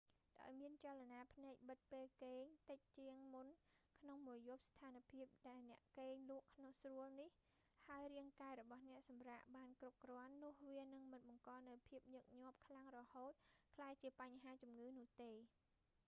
[0.39, 3.47] ដោយមានចលនាភ្នែកបិទពេលគេង rem តិចជាងមុន
[3.99, 6.45] ក្នុងមួយយប់ ស្ថានភាពដែលអ្នកគេងលក់
[6.81, 7.29] ស្រួលនេះ
[7.87, 13.31] ហើយរាងកាយរបស់អ្នកសម្រាកបានគ្រប់គ្រាន់ នោះវានឹងមិនបង្កនូវភាពញឹកញាប់ខ្លាំងរហូត
[13.75, 15.31] ក្លាយជាបញ្ហាជំងឺនោះទេ